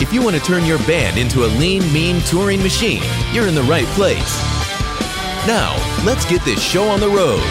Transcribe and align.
If 0.00 0.14
you 0.14 0.22
want 0.22 0.34
to 0.34 0.42
turn 0.42 0.64
your 0.64 0.78
band 0.78 1.18
into 1.18 1.44
a 1.44 1.48
lean, 1.58 1.82
mean 1.92 2.22
touring 2.22 2.62
machine, 2.62 3.02
you're 3.32 3.46
in 3.46 3.54
the 3.54 3.62
right 3.64 3.84
place. 3.88 4.38
Now, 5.46 5.76
let's 6.06 6.24
get 6.24 6.42
this 6.42 6.62
show 6.62 6.84
on 6.88 7.00
the 7.00 7.08
road. 7.08 7.42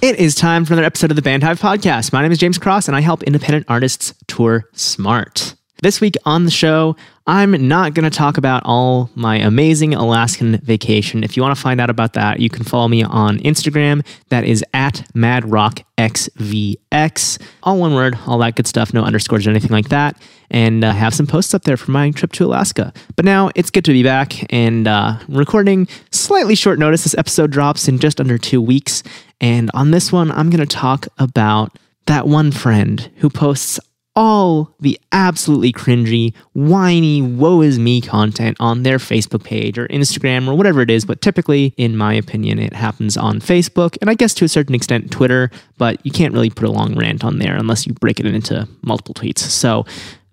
It 0.00 0.16
is 0.16 0.36
time 0.36 0.64
for 0.64 0.74
another 0.74 0.86
episode 0.86 1.10
of 1.10 1.16
the 1.16 1.22
Bandhive 1.22 1.60
Podcast. 1.60 2.12
My 2.12 2.22
name 2.22 2.30
is 2.30 2.38
James 2.38 2.58
Cross, 2.58 2.86
and 2.86 2.96
I 2.96 3.00
help 3.00 3.24
independent 3.24 3.66
artists 3.68 4.14
tour 4.28 4.68
smart. 4.72 5.56
This 5.84 6.00
week 6.00 6.16
on 6.24 6.46
the 6.46 6.50
show, 6.50 6.96
I'm 7.26 7.68
not 7.68 7.92
going 7.92 8.10
to 8.10 8.16
talk 8.16 8.38
about 8.38 8.62
all 8.64 9.10
my 9.14 9.36
amazing 9.36 9.92
Alaskan 9.92 10.56
vacation. 10.60 11.22
If 11.22 11.36
you 11.36 11.42
want 11.42 11.54
to 11.54 11.60
find 11.60 11.78
out 11.78 11.90
about 11.90 12.14
that, 12.14 12.40
you 12.40 12.48
can 12.48 12.64
follow 12.64 12.88
me 12.88 13.02
on 13.02 13.36
Instagram. 13.40 14.02
That 14.30 14.44
is 14.44 14.64
at 14.72 15.06
MadRockXVX. 15.14 17.42
All 17.64 17.78
one 17.78 17.92
word, 17.92 18.16
all 18.26 18.38
that 18.38 18.56
good 18.56 18.66
stuff, 18.66 18.94
no 18.94 19.04
underscores 19.04 19.46
or 19.46 19.50
anything 19.50 19.72
like 19.72 19.90
that. 19.90 20.18
And 20.50 20.82
uh, 20.82 20.92
have 20.92 21.12
some 21.12 21.26
posts 21.26 21.52
up 21.52 21.64
there 21.64 21.76
for 21.76 21.90
my 21.90 22.10
trip 22.12 22.32
to 22.32 22.46
Alaska. 22.46 22.94
But 23.14 23.26
now 23.26 23.50
it's 23.54 23.70
good 23.70 23.84
to 23.84 23.92
be 23.92 24.02
back 24.02 24.50
and 24.50 24.88
uh, 24.88 25.18
recording 25.28 25.86
slightly 26.10 26.54
short 26.54 26.78
notice. 26.78 27.04
This 27.04 27.14
episode 27.18 27.50
drops 27.50 27.88
in 27.88 27.98
just 27.98 28.22
under 28.22 28.38
two 28.38 28.62
weeks. 28.62 29.02
And 29.38 29.70
on 29.74 29.90
this 29.90 30.10
one, 30.10 30.32
I'm 30.32 30.48
going 30.48 30.66
to 30.66 30.76
talk 30.76 31.08
about 31.18 31.76
that 32.06 32.26
one 32.26 32.52
friend 32.52 33.10
who 33.16 33.28
posts 33.28 33.78
all 34.16 34.74
the 34.80 34.98
absolutely 35.12 35.72
cringy, 35.72 36.34
whiny, 36.52 37.20
woe 37.20 37.60
is 37.62 37.78
me 37.78 38.00
content 38.00 38.56
on 38.60 38.82
their 38.82 38.98
Facebook 38.98 39.42
page 39.42 39.78
or 39.78 39.88
Instagram 39.88 40.46
or 40.46 40.54
whatever 40.54 40.80
it 40.80 40.90
is. 40.90 41.04
But 41.04 41.20
typically, 41.20 41.74
in 41.76 41.96
my 41.96 42.14
opinion, 42.14 42.58
it 42.58 42.72
happens 42.72 43.16
on 43.16 43.40
Facebook 43.40 43.96
and 44.00 44.08
I 44.08 44.14
guess 44.14 44.34
to 44.34 44.44
a 44.44 44.48
certain 44.48 44.74
extent 44.74 45.10
Twitter, 45.10 45.50
but 45.78 46.04
you 46.04 46.12
can't 46.12 46.32
really 46.32 46.50
put 46.50 46.68
a 46.68 46.72
long 46.72 46.94
rant 46.94 47.24
on 47.24 47.38
there 47.38 47.56
unless 47.56 47.86
you 47.86 47.94
break 47.94 48.20
it 48.20 48.26
into 48.26 48.68
multiple 48.82 49.14
tweets. 49.14 49.38
So 49.38 49.84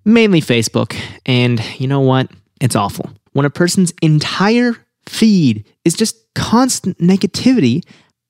mainly 0.05 0.41
Facebook. 0.41 0.95
And 1.25 1.61
you 1.79 1.87
know 1.87 2.01
what? 2.01 2.29
It's 2.59 2.75
awful. 2.75 3.09
When 3.33 3.45
a 3.45 3.49
person's 3.49 3.93
entire 4.01 4.75
feed 5.07 5.65
is 5.85 5.95
just 5.95 6.17
constant 6.35 6.97
negativity, 6.99 7.83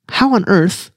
how 0.10 0.36
on 0.36 0.46
earth 0.48 0.92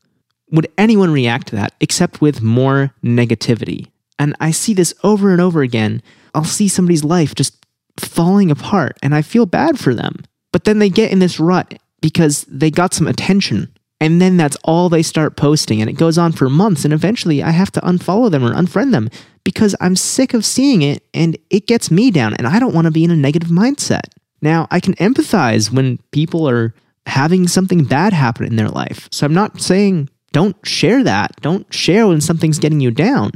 would 0.51 0.71
anyone 0.79 1.13
react 1.13 1.49
to 1.49 1.57
that 1.57 1.75
except 1.81 2.21
with 2.21 2.43
more 2.43 2.93
negativity? 3.03 3.89
And 4.19 4.35
I 4.41 4.51
see 4.51 4.75
this 4.75 4.95
over 5.03 5.31
and 5.33 5.41
over 5.41 5.63
again. 5.63 6.03
I'll 6.35 6.45
see 6.45 6.69
somebody's 6.69 7.05
life 7.05 7.35
just 7.35 7.65
falling 7.99 8.51
apart 8.51 8.99
and 9.03 9.15
I 9.15 9.23
feel 9.23 9.47
bad 9.47 9.79
for 9.79 9.95
them. 9.95 10.25
But 10.53 10.65
then 10.65 10.79
they 10.79 10.89
get 10.89 11.13
in 11.13 11.19
this 11.19 11.41
rut 11.41 11.75
because 12.01 12.45
they 12.49 12.71
got 12.71 12.95
some 12.95 13.07
attention. 13.07 13.75
And 14.01 14.21
then 14.21 14.37
that's 14.37 14.57
all 14.65 14.89
they 14.89 15.03
start 15.03 15.37
posting. 15.37 15.81
And 15.81 15.89
it 15.89 15.95
goes 15.95 16.19
on 16.19 16.33
for 16.33 16.51
months. 16.51 16.85
And 16.85 16.93
eventually 16.93 17.43
I 17.43 17.51
have 17.51 17.73
to 17.73 17.81
unfollow 17.81 18.31
them 18.31 18.45
or 18.45 18.53
unfriend 18.53 18.93
them 18.93 19.09
because 19.45 19.75
I'm 19.81 19.97
sick 19.97 20.35
of 20.35 20.45
seeing 20.45 20.83
it 20.83 21.03
and 21.15 21.37
it 21.51 21.67
gets 21.67 21.91
me 21.91 22.11
down. 22.11 22.35
And 22.35 22.47
I 22.47 22.59
don't 22.59 22.75
want 22.75 22.87
to 22.87 22.91
be 22.91 23.05
in 23.05 23.11
a 23.11 23.17
negative 23.17 23.49
mindset. 23.49 24.03
Now, 24.43 24.67
I 24.71 24.81
can 24.81 24.95
empathize 24.95 25.73
when 25.73 25.99
people 26.11 26.49
are 26.49 26.75
having 27.07 27.49
something 27.49 27.85
bad 27.85 28.13
happen 28.13 28.47
in 28.47 28.57
their 28.57 28.69
life. 28.69 29.09
So 29.11 29.25
I'm 29.25 29.35
not 29.35 29.61
saying 29.61 30.11
don't 30.33 30.57
share 30.67 31.03
that. 31.05 31.41
Don't 31.41 31.73
share 31.73 32.07
when 32.09 32.21
something's 32.21 32.59
getting 32.59 32.81
you 32.81 32.91
down. 32.91 33.33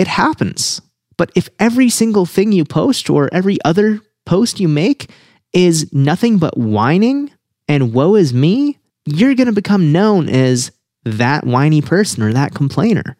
It 0.00 0.08
happens. 0.08 0.80
But 1.18 1.30
if 1.34 1.50
every 1.58 1.90
single 1.90 2.24
thing 2.24 2.52
you 2.52 2.64
post 2.64 3.10
or 3.10 3.28
every 3.34 3.58
other 3.66 4.00
post 4.24 4.58
you 4.58 4.66
make 4.66 5.10
is 5.52 5.92
nothing 5.92 6.38
but 6.38 6.56
whining 6.56 7.30
and 7.68 7.92
woe 7.92 8.14
is 8.14 8.32
me, 8.32 8.78
you're 9.04 9.34
going 9.34 9.48
to 9.48 9.52
become 9.52 9.92
known 9.92 10.30
as 10.30 10.72
that 11.04 11.44
whiny 11.44 11.82
person 11.82 12.22
or 12.22 12.32
that 12.32 12.54
complainer. 12.54 13.14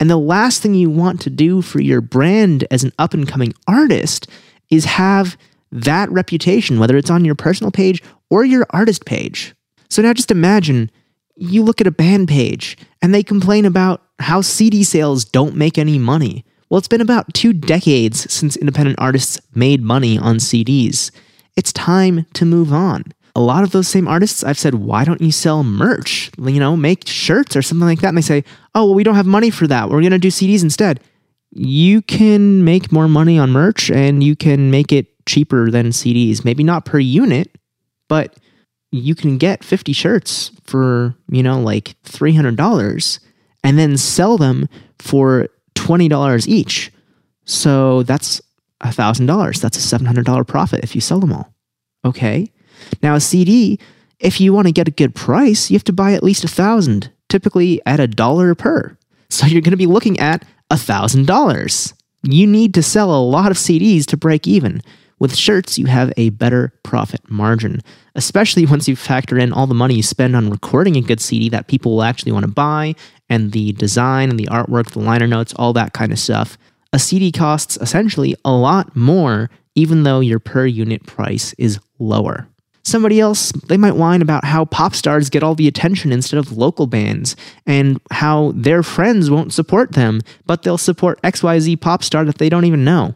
And 0.00 0.08
the 0.08 0.16
last 0.16 0.62
thing 0.62 0.72
you 0.72 0.88
want 0.88 1.20
to 1.20 1.30
do 1.30 1.60
for 1.60 1.82
your 1.82 2.00
brand 2.00 2.64
as 2.70 2.84
an 2.84 2.92
up 2.98 3.12
and 3.12 3.28
coming 3.28 3.52
artist 3.68 4.26
is 4.70 4.86
have 4.86 5.36
that 5.70 6.10
reputation, 6.10 6.78
whether 6.78 6.96
it's 6.96 7.10
on 7.10 7.26
your 7.26 7.34
personal 7.34 7.70
page 7.70 8.02
or 8.30 8.46
your 8.46 8.66
artist 8.70 9.04
page. 9.04 9.54
So 9.90 10.00
now 10.00 10.14
just 10.14 10.30
imagine 10.30 10.90
you 11.36 11.62
look 11.62 11.82
at 11.82 11.86
a 11.86 11.90
band 11.90 12.28
page 12.28 12.78
and 13.02 13.12
they 13.12 13.22
complain 13.22 13.66
about 13.66 14.03
how 14.18 14.40
CD 14.40 14.84
sales 14.84 15.24
don't 15.24 15.56
make 15.56 15.78
any 15.78 15.98
money. 15.98 16.44
Well, 16.68 16.78
it's 16.78 16.88
been 16.88 17.00
about 17.00 17.32
two 17.34 17.52
decades 17.52 18.32
since 18.32 18.56
independent 18.56 18.98
artists 18.98 19.40
made 19.54 19.82
money 19.82 20.18
on 20.18 20.36
CDs. 20.36 21.10
It's 21.56 21.72
time 21.72 22.26
to 22.34 22.44
move 22.44 22.72
on. 22.72 23.04
A 23.36 23.40
lot 23.40 23.64
of 23.64 23.72
those 23.72 23.88
same 23.88 24.06
artists, 24.06 24.44
I've 24.44 24.58
said, 24.58 24.74
why 24.76 25.04
don't 25.04 25.20
you 25.20 25.32
sell 25.32 25.64
merch? 25.64 26.30
You 26.38 26.60
know, 26.60 26.76
make 26.76 27.06
shirts 27.06 27.56
or 27.56 27.62
something 27.62 27.86
like 27.86 28.00
that. 28.00 28.08
And 28.08 28.16
they 28.16 28.22
say, 28.22 28.44
oh, 28.74 28.86
well, 28.86 28.94
we 28.94 29.02
don't 29.02 29.16
have 29.16 29.26
money 29.26 29.50
for 29.50 29.66
that. 29.66 29.90
We're 29.90 30.00
going 30.00 30.12
to 30.12 30.18
do 30.18 30.28
CDs 30.28 30.62
instead. 30.62 31.00
You 31.50 32.02
can 32.02 32.64
make 32.64 32.92
more 32.92 33.08
money 33.08 33.38
on 33.38 33.50
merch 33.50 33.90
and 33.90 34.22
you 34.22 34.36
can 34.36 34.70
make 34.70 34.92
it 34.92 35.06
cheaper 35.26 35.70
than 35.70 35.86
CDs. 35.86 36.44
Maybe 36.44 36.64
not 36.64 36.84
per 36.84 36.98
unit, 36.98 37.56
but 38.08 38.36
you 38.90 39.14
can 39.14 39.38
get 39.38 39.64
50 39.64 39.92
shirts 39.92 40.52
for, 40.64 41.16
you 41.28 41.42
know, 41.42 41.60
like 41.60 41.96
$300 42.04 43.18
and 43.64 43.78
then 43.78 43.96
sell 43.96 44.36
them 44.38 44.68
for 45.00 45.48
$20 45.74 46.46
each. 46.46 46.92
So 47.44 48.04
that's 48.04 48.40
$1,000. 48.82 49.60
That's 49.60 49.92
a 49.92 49.98
$700 49.98 50.46
profit 50.46 50.84
if 50.84 50.94
you 50.94 51.00
sell 51.00 51.18
them 51.18 51.32
all. 51.32 51.52
Okay. 52.04 52.52
Now, 53.02 53.14
a 53.14 53.20
CD, 53.20 53.80
if 54.20 54.40
you 54.40 54.52
want 54.52 54.66
to 54.66 54.72
get 54.72 54.88
a 54.88 54.92
good 54.92 55.14
price, 55.14 55.70
you 55.70 55.74
have 55.74 55.84
to 55.84 55.92
buy 55.92 56.12
at 56.12 56.22
least 56.22 56.44
a 56.44 56.48
thousand, 56.48 57.10
typically 57.28 57.80
at 57.86 58.00
a 58.00 58.06
dollar 58.06 58.54
per. 58.54 58.96
So 59.30 59.46
you're 59.46 59.62
going 59.62 59.72
to 59.72 59.76
be 59.76 59.86
looking 59.86 60.20
at 60.20 60.44
a 60.70 60.76
thousand 60.76 61.26
dollars. 61.26 61.94
You 62.22 62.46
need 62.46 62.74
to 62.74 62.82
sell 62.82 63.14
a 63.14 63.20
lot 63.20 63.50
of 63.50 63.56
CDs 63.56 64.06
to 64.06 64.16
break 64.16 64.46
even. 64.46 64.80
With 65.18 65.36
shirts, 65.36 65.78
you 65.78 65.86
have 65.86 66.12
a 66.16 66.30
better 66.30 66.72
profit 66.82 67.20
margin, 67.30 67.80
especially 68.14 68.66
once 68.74 68.88
you 68.88 68.96
factor 68.96 69.38
in 69.38 69.52
all 69.52 69.66
the 69.66 69.74
money 69.74 69.94
you 69.94 70.02
spend 70.02 70.34
on 70.34 70.50
recording 70.50 70.96
a 70.96 71.00
good 71.00 71.20
CD 71.20 71.48
that 71.50 71.68
people 71.68 71.92
will 71.92 72.02
actually 72.02 72.32
want 72.32 72.44
to 72.44 72.50
buy, 72.50 72.94
and 73.28 73.52
the 73.52 73.72
design 73.72 74.30
and 74.30 74.38
the 74.38 74.46
artwork, 74.46 74.90
the 74.90 75.00
liner 75.00 75.26
notes, 75.26 75.54
all 75.56 75.72
that 75.72 75.92
kind 75.92 76.12
of 76.12 76.18
stuff. 76.18 76.58
A 76.92 76.98
CD 76.98 77.32
costs 77.32 77.76
essentially 77.80 78.36
a 78.44 78.52
lot 78.52 78.94
more, 78.94 79.50
even 79.74 80.02
though 80.04 80.20
your 80.20 80.38
per 80.38 80.66
unit 80.66 81.04
price 81.06 81.54
is 81.58 81.78
lower. 81.98 82.46
Somebody 82.84 83.18
else, 83.18 83.50
they 83.52 83.78
might 83.78 83.96
whine 83.96 84.20
about 84.20 84.44
how 84.44 84.66
pop 84.66 84.94
stars 84.94 85.30
get 85.30 85.42
all 85.42 85.54
the 85.54 85.66
attention 85.66 86.12
instead 86.12 86.38
of 86.38 86.52
local 86.52 86.86
bands, 86.86 87.34
and 87.66 87.98
how 88.10 88.52
their 88.54 88.82
friends 88.82 89.30
won't 89.30 89.54
support 89.54 89.92
them, 89.92 90.20
but 90.44 90.62
they'll 90.62 90.76
support 90.76 91.20
XYZ 91.22 91.80
pop 91.80 92.04
star 92.04 92.26
that 92.26 92.36
they 92.36 92.50
don't 92.50 92.66
even 92.66 92.84
know. 92.84 93.14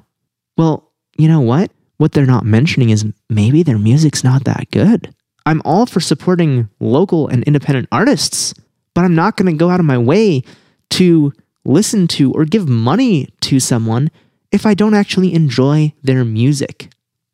Well, 0.57 0.91
you 1.19 1.29
know 1.29 1.41
what? 1.41 1.71
What 1.99 2.13
they're 2.13 2.25
not 2.25 2.47
mentioning 2.47 2.91
is 2.91 3.05
maybe 3.29 3.63
their 3.63 3.79
music's 3.79 4.25
not 4.25 4.45
that 4.45 4.71
good. 4.71 5.15
I'm 5.45 5.61
all 5.65 5.85
for 5.85 6.01
supporting 6.01 6.69
local 6.81 7.29
and 7.29 7.45
independent 7.45 7.89
artists, 7.93 8.55
but 8.99 9.05
I'm 9.05 9.15
not 9.15 9.37
going 9.37 9.47
to 9.47 9.57
go 9.57 9.71
out 9.71 9.79
of 9.79 9.87
my 9.87 9.97
way 9.97 10.43
to 10.91 11.33
listen 11.65 12.09
to 12.09 12.33
or 12.33 12.45
give 12.45 12.69
money 12.69 13.29
to 13.43 13.61
someone 13.61 14.11
if 14.51 14.67
I 14.67 14.75
don't 14.75 14.95
actually 14.95 15.35
enjoy 15.35 15.93
their 16.03 16.25
music. 16.25 16.91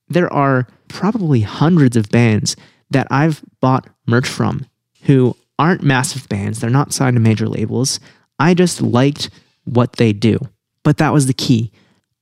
There 0.07 0.31
are 0.31 0.69
probably 0.89 1.41
hundreds 1.41 1.97
of 1.97 2.11
bands 2.11 2.55
that 2.91 3.07
I've 3.11 3.43
bought 3.63 3.89
merch 4.07 4.29
from 4.29 4.67
who 5.05 5.39
aren't 5.59 5.83
massive 5.83 6.29
bands, 6.29 6.61
they're 6.61 6.69
not 6.69 6.93
signed 6.93 7.17
to 7.17 7.21
major 7.21 7.49
labels. 7.49 7.99
I 8.39 8.53
just 8.53 8.83
liked 8.83 9.31
what 9.65 9.95
they 9.95 10.13
do. 10.13 10.39
But 10.83 10.99
that 10.99 11.15
was 11.15 11.29
the 11.29 11.33
key. 11.33 11.73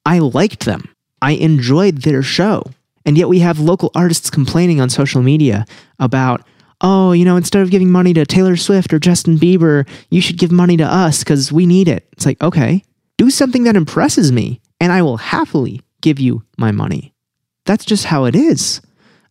I 0.06 0.20
liked 0.20 0.66
them. 0.66 0.88
I 1.20 1.32
enjoyed 1.32 2.02
their 2.02 2.22
show. 2.22 2.62
And 3.04 3.18
yet 3.18 3.28
we 3.28 3.40
have 3.40 3.58
local 3.58 3.90
artists 3.96 4.30
complaining 4.30 4.80
on 4.80 4.88
social 4.88 5.20
media 5.20 5.66
about, 5.98 6.46
oh, 6.82 7.12
you 7.12 7.24
know, 7.24 7.36
instead 7.36 7.62
of 7.62 7.70
giving 7.70 7.90
money 7.90 8.12
to 8.12 8.26
Taylor 8.26 8.56
Swift 8.56 8.92
or 8.92 8.98
Justin 8.98 9.38
Bieber, 9.38 9.88
you 10.10 10.20
should 10.20 10.38
give 10.38 10.52
money 10.52 10.76
to 10.76 10.84
us 10.84 11.20
because 11.20 11.52
we 11.52 11.64
need 11.64 11.88
it. 11.88 12.06
It's 12.12 12.26
like, 12.26 12.42
okay, 12.42 12.82
do 13.16 13.30
something 13.30 13.64
that 13.64 13.76
impresses 13.76 14.32
me 14.32 14.60
and 14.80 14.92
I 14.92 15.02
will 15.02 15.16
happily 15.16 15.80
give 16.00 16.18
you 16.18 16.42
my 16.58 16.72
money. 16.72 17.14
That's 17.64 17.84
just 17.84 18.06
how 18.06 18.24
it 18.24 18.34
is. 18.34 18.80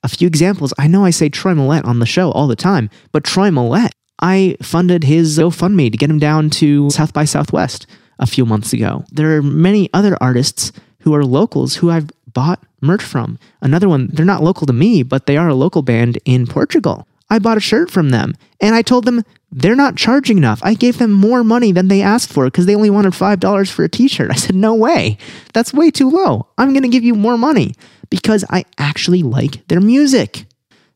A 0.03 0.07
few 0.07 0.27
examples. 0.27 0.74
I 0.80 0.88
know 0.88 1.06
I 1.06 1.12
say 1.12 1.30
Troy 1.30 1.53
Millette 1.53 1.86
on 1.86 2.00
the 2.00 2.06
show 2.06 2.31
all 2.31 2.48
the 2.48 2.56
time, 2.56 2.89
but 3.12 3.24
Troy 3.24 3.50
Millette, 3.50 3.92
I 4.19 4.56
funded 4.62 5.03
his 5.03 5.38
GoFundMe 5.38 5.92
to 5.92 5.98
get 5.98 6.09
him 6.09 6.19
down 6.19 6.50
to 6.51 6.89
South 6.89 7.12
by 7.13 7.25
Southwest 7.25 7.86
a 8.18 8.25
few 8.25 8.45
months 8.45 8.71
ago. 8.71 9.03
There 9.12 9.36
are 9.36 9.42
many 9.42 9.89
other 9.94 10.18
artists 10.21 10.71
who 11.01 11.13
are 11.13 11.25
locals 11.25 11.75
who 11.75 11.92
I've 11.92 12.09
bought 12.31 12.63
merch 12.81 13.03
from. 13.03 13.38
Another 13.62 13.89
one, 13.89 14.07
they're 14.07 14.25
not 14.25 14.44
local 14.44 14.65
to 14.68 14.74
me, 14.74 15.03
but 15.03 15.25
they 15.25 15.38
are 15.38 15.50
a 15.50 15.56
local 15.56 15.81
band 15.81 16.18
in 16.25 16.48
Portugal. 16.48 17.07
I 17.31 17.39
bought 17.39 17.57
a 17.57 17.61
shirt 17.61 17.89
from 17.89 18.09
them 18.09 18.35
and 18.59 18.75
I 18.75 18.81
told 18.81 19.05
them 19.05 19.23
they're 19.53 19.73
not 19.73 19.95
charging 19.95 20.37
enough. 20.37 20.59
I 20.63 20.73
gave 20.73 20.97
them 20.97 21.11
more 21.11 21.45
money 21.45 21.71
than 21.71 21.87
they 21.87 22.01
asked 22.01 22.31
for 22.31 22.45
because 22.45 22.65
they 22.65 22.75
only 22.75 22.89
wanted 22.89 23.13
$5 23.13 23.71
for 23.71 23.85
a 23.85 23.89
t 23.89 24.09
shirt. 24.09 24.31
I 24.31 24.35
said, 24.35 24.55
no 24.55 24.75
way. 24.75 25.17
That's 25.53 25.73
way 25.73 25.91
too 25.91 26.09
low. 26.09 26.47
I'm 26.57 26.73
going 26.73 26.83
to 26.83 26.89
give 26.89 27.05
you 27.05 27.15
more 27.15 27.37
money 27.37 27.73
because 28.09 28.43
I 28.49 28.65
actually 28.77 29.23
like 29.23 29.65
their 29.69 29.79
music. 29.79 30.45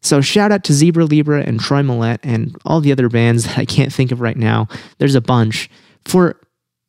So 0.01 0.19
shout 0.19 0.51
out 0.51 0.65
to 0.65 0.73
Zebra 0.73 1.05
Libra 1.05 1.41
and 1.41 1.57
Troy 1.57 1.81
Millette 1.81 2.19
and 2.21 2.55
all 2.65 2.81
the 2.81 2.91
other 2.91 3.07
bands 3.07 3.45
that 3.45 3.57
I 3.57 3.65
can't 3.65 3.93
think 3.93 4.11
of 4.11 4.19
right 4.19 4.37
now. 4.37 4.67
There's 4.97 5.15
a 5.15 5.21
bunch 5.21 5.69
for 6.03 6.39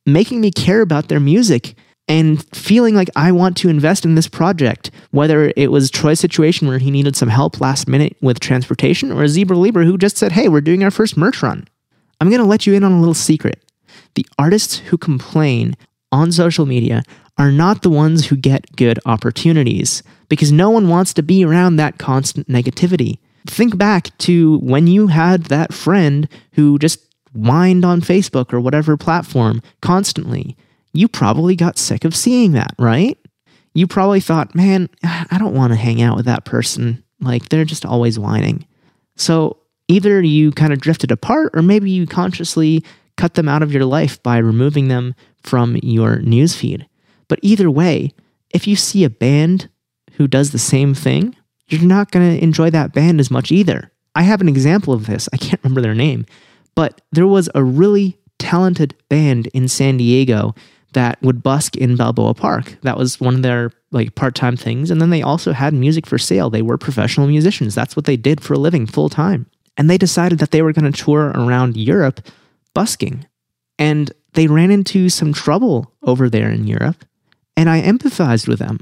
making 0.05 0.41
me 0.41 0.51
care 0.51 0.83
about 0.83 1.07
their 1.07 1.21
music 1.21 1.77
and 2.09 2.45
feeling 2.55 2.95
like 2.95 3.11
I 3.17 3.33
want 3.33 3.57
to 3.59 3.69
invest 3.69 4.05
in 4.05 4.15
this 4.15 4.29
project, 4.29 4.91
whether 5.11 5.53
it 5.57 5.71
was 5.73 5.91
Troy's 5.91 6.21
situation 6.21 6.69
where 6.69 6.79
he 6.79 6.91
needed 6.91 7.17
some 7.17 7.29
help 7.29 7.61
last 7.61 7.89
minute 7.89 8.17
with 8.21 8.41
transportation, 8.41 9.11
or 9.11 9.27
Zebra 9.27 9.57
Libra 9.57 9.85
who 9.85 9.99
just 9.99 10.17
said, 10.17 10.33
Hey, 10.33 10.49
we're 10.49 10.61
doing 10.61 10.85
our 10.85 10.91
first 10.91 11.17
merch 11.17 11.43
run. 11.43 11.67
I'm 12.21 12.29
going 12.29 12.41
to 12.41 12.47
let 12.47 12.67
you 12.67 12.75
in 12.75 12.85
on 12.85 12.93
a 12.93 12.99
little 12.99 13.15
secret. 13.15 13.63
The 14.15 14.27
artists 14.39 14.79
who 14.79 14.97
complain 14.97 15.77
on 16.13 16.33
social 16.33 16.65
media 16.65 17.03
are 17.39 17.53
not 17.53 17.83
the 17.83 17.91
ones 17.91 18.27
who 18.27 18.37
get 18.37 18.77
good 18.77 18.99
opportunities 19.05 20.03
because 20.29 20.51
no 20.51 20.71
one 20.71 20.89
wants 20.89 21.13
to 21.15 21.23
be 21.23 21.45
around 21.45 21.77
that 21.77 21.99
constant 21.99 22.49
negativity. 22.49 23.19
Think 23.47 23.77
back 23.77 24.17
to 24.19 24.59
when 24.59 24.87
you 24.87 25.09
had 25.09 25.45
that 25.45 25.75
friend 25.75 26.29
who 26.53 26.79
just 26.79 27.01
whined 27.33 27.85
on 27.85 28.01
Facebook 28.01 28.53
or 28.53 28.61
whatever 28.61 28.97
platform 28.97 29.61
constantly 29.83 30.57
you 30.97 31.09
probably 31.09 31.57
got 31.57 31.79
sick 31.79 32.05
of 32.05 32.17
seeing 32.17 32.53
that, 32.53 32.75
right? 32.79 33.19
You 33.75 33.87
probably 33.87 34.21
thought, 34.21 34.55
man, 34.55 34.89
I 35.05 35.37
don't 35.39 35.55
want 35.55 35.73
to 35.73 35.79
hang 35.79 36.03
out 36.03 36.17
with 36.17 36.27
that 36.27 36.45
person. 36.45 37.05
Like, 37.21 37.49
they're 37.49 37.65
just 37.65 37.87
always 37.87 38.19
whining. 38.19 38.67
So 39.17 39.59
either 39.89 40.21
you 40.23 40.53
kind 40.53 40.73
of 40.73 40.81
drifted 40.81 41.11
apart, 41.11 41.53
or 41.55 41.63
maybe 41.63 41.91
you 41.91 42.07
consciously 42.07 42.85
cut 43.17 43.35
them 43.35 43.49
out 43.49 43.63
of 43.63 43.73
your 43.73 43.85
life 43.85 44.23
by 44.23 44.39
removing 44.39 44.89
them 44.89 45.15
from 45.43 45.77
your 45.83 46.19
newsfeed. 46.19 46.87
But 47.29 47.39
either 47.43 47.71
way, 47.71 48.13
if 48.51 48.67
you 48.67 48.77
see 48.77 49.05
a 49.05 49.11
band 49.11 49.69
who 50.13 50.27
does 50.27 50.53
the 50.53 50.59
same 50.59 50.95
thing, 50.95 51.35
you're 51.69 51.83
not 51.83 52.11
going 52.11 52.37
to 52.37 52.43
enjoy 52.43 52.71
that 52.71 52.93
band 52.93 53.21
as 53.21 53.31
much 53.31 53.51
either. 53.51 53.91
I 54.15 54.23
have 54.23 54.41
an 54.41 54.49
example 54.49 54.95
of 54.95 55.07
this. 55.07 55.29
I 55.33 55.37
can't 55.37 55.63
remember 55.63 55.81
their 55.81 55.95
name, 55.95 56.27
but 56.75 57.01
there 57.13 57.27
was 57.27 57.49
a 57.55 57.65
really 57.65 58.19
talented 58.39 58.95
band 59.09 59.49
in 59.49 59.69
San 59.69 59.97
Diego 59.97 60.55
that 60.97 61.23
would 61.23 61.43
busk 61.43 61.77
in 61.77 61.95
Balboa 61.97 62.35
Park. 62.35 62.77
That 62.83 62.99
was 62.99 63.21
one 63.21 63.37
of 63.37 63.43
their 63.43 63.71
like 63.93 64.17
part-time 64.17 64.57
things 64.57 64.91
and 64.91 65.01
then 65.01 65.11
they 65.11 65.23
also 65.23 65.53
had 65.53 65.73
music 65.73 66.07
for 66.07 66.19
sale. 66.19 66.51
They 66.51 66.63
were 66.63 66.77
professional 66.77 67.29
musicians. 67.29 67.75
That's 67.75 67.95
what 67.95 68.05
they 68.05 68.17
did 68.17 68.41
for 68.41 68.55
a 68.55 68.59
living 68.59 68.87
full 68.87 69.09
time. 69.09 69.47
And 69.77 69.89
they 69.89 69.99
decided 69.99 70.39
that 70.41 70.51
they 70.51 70.63
were 70.63 70.73
going 70.73 70.91
to 70.91 71.05
tour 71.05 71.33
around 71.35 71.77
Europe 71.77 72.27
busking. 72.75 73.27
And 73.79 74.11
they 74.37 74.47
ran 74.47 74.71
into 74.71 75.09
some 75.09 75.33
trouble 75.33 75.93
over 76.03 76.29
there 76.29 76.51
in 76.51 76.67
Europe, 76.67 77.05
and 77.57 77.69
I 77.69 77.81
empathized 77.81 78.47
with 78.47 78.59
them 78.59 78.79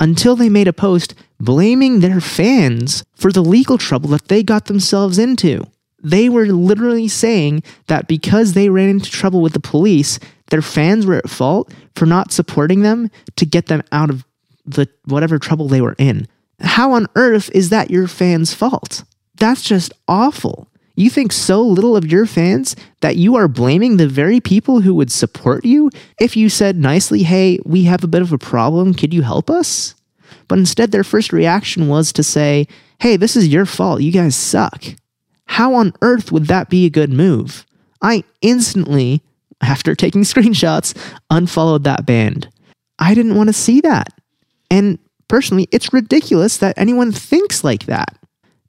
until 0.00 0.36
they 0.36 0.48
made 0.48 0.68
a 0.68 0.72
post 0.72 1.14
blaming 1.40 2.00
their 2.00 2.20
fans 2.20 3.04
for 3.14 3.32
the 3.32 3.42
legal 3.42 3.78
trouble 3.78 4.10
that 4.10 4.28
they 4.28 4.42
got 4.42 4.66
themselves 4.66 5.18
into. 5.18 5.64
They 6.02 6.28
were 6.28 6.46
literally 6.46 7.08
saying 7.08 7.62
that 7.86 8.06
because 8.06 8.52
they 8.52 8.68
ran 8.68 8.88
into 8.88 9.10
trouble 9.10 9.40
with 9.42 9.52
the 9.52 9.60
police, 9.60 10.18
their 10.50 10.62
fans 10.62 11.06
were 11.06 11.16
at 11.16 11.30
fault 11.30 11.72
for 11.96 12.06
not 12.06 12.32
supporting 12.32 12.82
them 12.82 13.10
to 13.36 13.44
get 13.44 13.66
them 13.66 13.82
out 13.92 14.10
of 14.10 14.24
the 14.64 14.88
whatever 15.06 15.38
trouble 15.38 15.68
they 15.68 15.80
were 15.80 15.96
in. 15.98 16.28
How 16.60 16.92
on 16.92 17.06
earth 17.16 17.50
is 17.54 17.70
that 17.70 17.90
your 17.90 18.06
fans' 18.06 18.54
fault? 18.54 19.04
That's 19.36 19.62
just 19.62 19.92
awful. 20.06 20.68
You 20.94 21.10
think 21.10 21.30
so 21.32 21.62
little 21.62 21.96
of 21.96 22.10
your 22.10 22.26
fans 22.26 22.74
that 23.02 23.16
you 23.16 23.36
are 23.36 23.46
blaming 23.46 23.96
the 23.96 24.08
very 24.08 24.40
people 24.40 24.80
who 24.80 24.94
would 24.96 25.12
support 25.12 25.64
you 25.64 25.90
if 26.20 26.36
you 26.36 26.48
said 26.48 26.76
nicely, 26.76 27.22
hey, 27.22 27.60
we 27.64 27.84
have 27.84 28.02
a 28.02 28.08
bit 28.08 28.22
of 28.22 28.32
a 28.32 28.38
problem, 28.38 28.94
could 28.94 29.14
you 29.14 29.22
help 29.22 29.48
us? 29.48 29.94
But 30.48 30.58
instead, 30.58 30.90
their 30.90 31.04
first 31.04 31.32
reaction 31.32 31.86
was 31.86 32.12
to 32.14 32.24
say, 32.24 32.66
hey, 33.00 33.16
this 33.16 33.36
is 33.36 33.46
your 33.46 33.64
fault, 33.64 34.00
you 34.00 34.10
guys 34.10 34.34
suck. 34.34 34.82
How 35.48 35.74
on 35.74 35.92
earth 36.02 36.30
would 36.30 36.46
that 36.46 36.68
be 36.68 36.86
a 36.86 36.90
good 36.90 37.12
move? 37.12 37.66
I 38.00 38.24
instantly 38.40 39.22
after 39.60 39.94
taking 39.94 40.22
screenshots, 40.24 40.96
unfollowed 41.30 41.84
that 41.84 42.06
band. 42.06 42.48
I 42.98 43.14
didn't 43.14 43.36
want 43.36 43.48
to 43.48 43.52
see 43.52 43.80
that. 43.82 44.08
And 44.70 44.98
personally, 45.28 45.68
it's 45.72 45.92
ridiculous 45.92 46.56
that 46.58 46.78
anyone 46.78 47.12
thinks 47.12 47.64
like 47.64 47.86
that. 47.86 48.18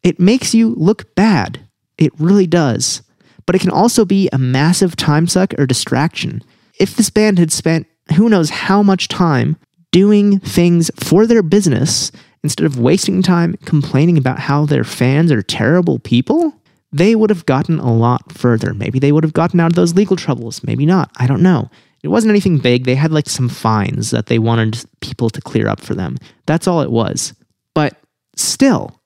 It 0.03 0.19
makes 0.19 0.53
you 0.53 0.75
look 0.75 1.13
bad. 1.15 1.67
It 1.97 2.13
really 2.19 2.47
does. 2.47 3.01
But 3.45 3.55
it 3.55 3.59
can 3.59 3.71
also 3.71 4.05
be 4.05 4.29
a 4.31 4.37
massive 4.37 4.95
time 4.95 5.27
suck 5.27 5.53
or 5.57 5.65
distraction. 5.65 6.43
If 6.79 6.95
this 6.95 7.09
band 7.09 7.39
had 7.39 7.51
spent 7.51 7.87
who 8.15 8.29
knows 8.29 8.49
how 8.49 8.81
much 8.81 9.07
time 9.07 9.57
doing 9.91 10.39
things 10.39 10.89
for 10.95 11.25
their 11.25 11.43
business 11.43 12.11
instead 12.43 12.65
of 12.65 12.79
wasting 12.79 13.21
time 13.21 13.55
complaining 13.65 14.17
about 14.17 14.39
how 14.39 14.65
their 14.65 14.83
fans 14.83 15.31
are 15.31 15.41
terrible 15.41 15.99
people, 15.99 16.58
they 16.91 17.15
would 17.15 17.29
have 17.29 17.45
gotten 17.45 17.79
a 17.79 17.93
lot 17.93 18.31
further. 18.31 18.73
Maybe 18.73 18.99
they 18.99 19.11
would 19.11 19.23
have 19.23 19.33
gotten 19.33 19.59
out 19.59 19.71
of 19.71 19.75
those 19.75 19.95
legal 19.95 20.15
troubles. 20.15 20.63
Maybe 20.63 20.85
not. 20.85 21.11
I 21.17 21.27
don't 21.27 21.43
know. 21.43 21.69
It 22.03 22.07
wasn't 22.07 22.31
anything 22.31 22.59
big. 22.59 22.85
They 22.85 22.95
had 22.95 23.11
like 23.11 23.29
some 23.29 23.49
fines 23.49 24.11
that 24.11 24.27
they 24.27 24.39
wanted 24.39 24.83
people 25.01 25.29
to 25.29 25.41
clear 25.41 25.67
up 25.67 25.81
for 25.81 25.93
them. 25.93 26.17
That's 26.45 26.67
all 26.67 26.81
it 26.81 26.91
was. 26.91 27.33
But 27.75 27.99
still, 28.35 29.01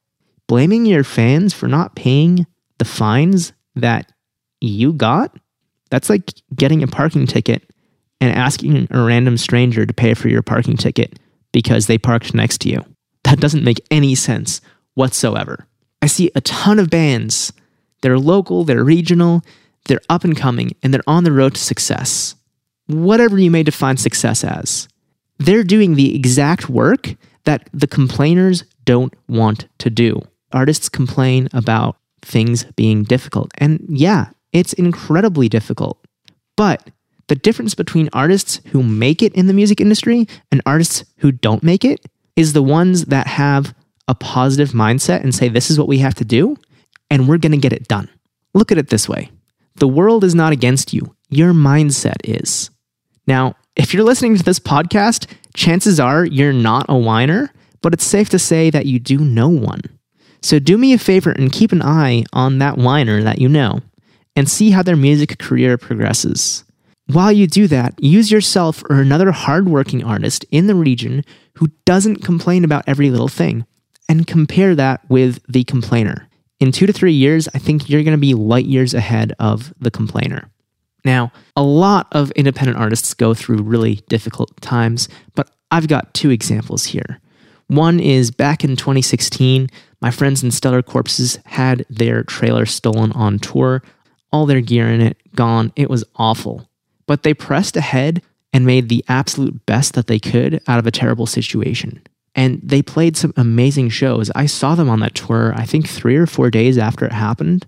blaming 0.48 0.86
your 0.86 1.04
fans 1.04 1.54
for 1.54 1.68
not 1.68 1.96
paying 1.96 2.46
the 2.78 2.86
fines 2.86 3.52
that 3.76 4.12
you 4.62 4.94
got, 4.94 5.36
that's 5.90 6.10
like 6.10 6.32
getting 6.56 6.84
a 6.84 6.88
parking 6.88 7.28
ticket 7.28 7.70
and 8.22 8.34
asking 8.36 8.88
a 8.92 9.04
random 9.04 9.38
stranger 9.38 9.86
to 9.86 9.94
pay 9.94 10.14
for 10.14 10.30
your 10.30 10.42
parking 10.42 10.78
ticket 10.78 11.20
because 11.52 11.88
they 11.88 11.98
parked 11.98 12.34
next 12.34 12.62
to 12.62 12.70
you. 12.70 12.84
That 13.24 13.40
doesn't 13.40 13.64
make 13.64 13.82
any 13.92 14.16
sense 14.16 14.62
whatsoever. 14.94 15.68
I 16.02 16.08
see 16.08 16.32
a 16.36 16.42
ton 16.42 16.80
of 16.80 16.90
bands 16.90 17.52
they're 18.04 18.20
local, 18.20 18.64
they're 18.64 18.84
regional, 18.84 19.42
they're 19.86 20.02
up 20.10 20.24
and 20.24 20.38
coming, 20.38 20.76
and 20.84 20.94
they're 20.94 21.02
on 21.08 21.24
the 21.24 21.32
road 21.32 21.56
to 21.56 21.62
success. 21.62 22.36
Whatever 22.88 23.40
you 23.40 23.50
may 23.50 23.64
define 23.64 23.98
success 23.98 24.44
as. 24.44 24.88
They're 25.40 25.64
doing 25.64 25.96
the 25.96 26.16
exact 26.16 26.70
work 26.70 27.16
that 27.46 27.70
the 27.74 27.88
complainers 27.88 28.66
don't 28.86 29.14
want 29.28 29.68
to 29.80 29.90
do. 29.90 30.22
Artists 30.52 30.90
complain 30.90 31.50
about 31.54 31.98
things 32.22 32.66
being 32.76 33.04
difficult. 33.04 33.52
And 33.58 33.84
yeah, 33.90 34.28
it's 34.52 34.74
incredibly 34.74 35.50
difficult. 35.50 35.98
But 36.56 36.90
the 37.28 37.36
difference 37.36 37.74
between 37.74 38.10
artists 38.14 38.62
who 38.68 38.84
make 38.84 39.24
it 39.24 39.34
in 39.34 39.48
the 39.48 39.54
music 39.54 39.82
industry 39.82 40.28
and 40.52 40.62
artists 40.66 41.04
who 41.18 41.32
don't 41.32 41.64
make 41.64 41.84
it 41.84 42.06
is 42.36 42.54
the 42.54 42.64
ones 42.64 43.06
that 43.06 43.28
have 43.28 43.74
a 44.08 44.16
positive 44.16 44.72
mindset 44.72 45.24
and 45.24 45.34
say, 45.34 45.48
this 45.48 45.72
is 45.72 45.80
what 45.80 45.88
we 45.88 46.00
have 46.00 46.16
to 46.16 46.26
do 46.26 46.58
and 47.14 47.28
we're 47.28 47.38
going 47.38 47.52
to 47.52 47.60
get 47.60 47.72
it 47.72 47.88
done. 47.88 48.10
Look 48.56 48.72
at 48.72 48.80
it 48.80 48.90
this 48.90 49.08
way 49.08 49.30
the 49.76 49.88
world 49.88 50.24
is 50.24 50.36
not 50.36 50.52
against 50.52 50.94
you, 50.94 51.16
your 51.30 51.54
mindset 51.54 52.18
is. 52.26 52.72
Now, 53.28 53.56
if 53.76 53.94
you're 53.94 54.04
listening 54.04 54.36
to 54.36 54.44
this 54.44 54.60
podcast, 54.60 55.32
chances 55.54 56.00
are 56.00 56.26
you're 56.26 56.52
not 56.52 56.88
a 56.90 56.98
whiner, 56.98 57.52
but 57.82 57.94
it's 57.94 58.04
safe 58.04 58.30
to 58.30 58.40
say 58.40 58.70
that 58.72 58.88
you 58.88 59.00
do 59.00 59.20
know 59.20 59.48
one. 59.48 59.82
So 60.42 60.60
do 60.60 60.78
me 60.78 60.92
a 60.92 60.98
favor 60.98 61.32
and 61.32 61.52
keep 61.52 61.72
an 61.72 61.82
eye 61.82 62.24
on 62.34 62.58
that 62.58 62.78
whiner 62.78 63.24
that 63.24 63.40
you 63.40 63.48
know 63.48 63.82
and 64.36 64.50
see 64.50 64.72
how 64.72 64.84
their 64.84 64.96
music 64.96 65.38
career 65.38 65.78
progresses. 65.78 66.64
While 67.08 67.32
you 67.32 67.48
do 67.48 67.68
that, 67.68 68.02
use 68.04 68.32
yourself 68.32 68.84
or 68.90 69.00
another 69.00 69.32
hardworking 69.32 70.04
artist 70.04 70.46
in 70.52 70.68
the 70.68 70.76
region 70.76 71.24
who 71.56 71.70
doesn't 71.86 72.24
complain 72.24 72.64
about 72.64 72.84
every 72.88 73.12
little 73.12 73.28
thing 73.28 73.66
and 74.10 74.28
compare 74.28 74.74
that 74.76 75.02
with 75.10 75.40
the 75.48 75.64
complainer 75.64 76.28
in 76.64 76.72
two 76.72 76.86
to 76.86 76.94
three 76.94 77.12
years, 77.12 77.50
I 77.54 77.60
think 77.60 77.90
you're 77.90 78.04
going 78.04 78.16
to 78.16 78.22
be 78.22 78.34
light 78.34 78.66
years 78.66 78.94
ahead 78.94 79.34
of 79.38 79.74
the 79.82 79.92
complainer. 79.92 80.50
Now, 81.04 81.34
a 81.58 81.62
lot 81.62 82.08
of 82.14 82.32
independent 82.32 82.78
artists 82.78 83.14
go 83.14 83.34
through 83.34 83.64
really 83.64 83.96
difficult 84.08 84.62
times, 84.62 85.10
but 85.36 85.52
I've 85.72 85.90
got 85.90 86.14
two 86.14 86.30
examples 86.30 86.86
here. 86.86 87.20
One 87.68 88.00
is 88.00 88.32
back 88.32 88.64
in 88.64 88.78
2016, 88.78 89.70
My 90.00 90.10
friends 90.10 90.42
in 90.42 90.52
Stellar 90.52 90.82
Corpses 90.82 91.38
had 91.46 91.86
their 91.90 92.24
trailer 92.24 92.66
stolen 92.66 93.12
on 93.12 93.40
tour, 93.40 93.84
all 94.32 94.46
their 94.46 94.62
gear 94.62 94.88
in 94.88 95.02
it 95.02 95.18
gone. 95.36 95.74
It 95.76 95.90
was 95.90 96.06
awful. 96.16 96.70
But 97.08 97.24
they 97.24 97.34
pressed 97.34 97.76
ahead 97.76 98.22
and 98.54 98.66
made 98.66 98.88
the 98.88 99.04
absolute 99.10 99.66
best 99.66 99.96
that 99.96 100.08
they 100.08 100.20
could 100.20 100.62
out 100.68 100.80
of 100.80 100.88
a 100.88 100.92
terrible 100.92 101.26
situation. 101.26 102.02
And 102.36 102.60
they 102.64 102.82
played 102.82 103.16
some 103.16 103.34
amazing 103.38 103.90
shows. 103.90 104.32
I 104.36 104.48
saw 104.48 104.76
them 104.76 104.90
on 104.90 105.00
that 105.02 105.16
tour, 105.16 105.54
I 105.56 105.66
think 105.66 105.88
three 105.88 106.16
or 106.16 106.26
four 106.26 106.50
days 106.50 106.78
after 106.78 107.06
it 107.06 107.12
happened. 107.12 107.66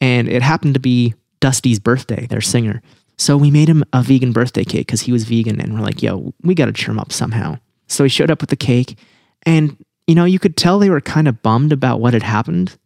And 0.00 0.28
it 0.28 0.42
happened 0.42 0.74
to 0.74 0.80
be 0.80 1.14
Dusty's 1.40 1.78
birthday, 1.78 2.26
their 2.26 2.40
singer. 2.40 2.82
So 3.18 3.36
we 3.36 3.50
made 3.50 3.68
him 3.68 3.84
a 3.92 4.02
vegan 4.02 4.32
birthday 4.32 4.64
cake 4.64 4.86
because 4.86 5.02
he 5.02 5.12
was 5.12 5.24
vegan. 5.24 5.60
And 5.60 5.74
we're 5.74 5.84
like, 5.84 6.02
yo, 6.02 6.34
we 6.42 6.54
got 6.54 6.66
to 6.66 6.72
cheer 6.72 6.90
him 6.90 6.98
up 6.98 7.12
somehow. 7.12 7.58
So 7.86 8.04
he 8.04 8.10
showed 8.10 8.30
up 8.30 8.40
with 8.40 8.50
the 8.50 8.56
cake. 8.56 8.98
And, 9.44 9.76
you 10.06 10.14
know, 10.14 10.24
you 10.24 10.38
could 10.38 10.56
tell 10.56 10.78
they 10.78 10.90
were 10.90 11.00
kind 11.00 11.28
of 11.28 11.42
bummed 11.42 11.72
about 11.72 12.00
what 12.00 12.14
had 12.14 12.22
happened, 12.22 12.76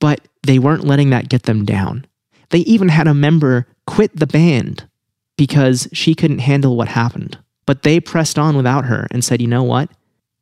but 0.00 0.26
they 0.42 0.58
weren't 0.58 0.84
letting 0.84 1.10
that 1.10 1.28
get 1.28 1.44
them 1.44 1.64
down. 1.64 2.06
They 2.50 2.60
even 2.60 2.88
had 2.88 3.06
a 3.06 3.14
member 3.14 3.66
quit 3.86 4.16
the 4.16 4.26
band 4.26 4.88
because 5.36 5.88
she 5.92 6.14
couldn't 6.14 6.40
handle 6.40 6.76
what 6.76 6.88
happened. 6.88 7.38
But 7.66 7.82
they 7.82 8.00
pressed 8.00 8.38
on 8.38 8.56
without 8.56 8.86
her 8.86 9.06
and 9.10 9.24
said, 9.24 9.40
you 9.40 9.48
know 9.48 9.62
what? 9.62 9.90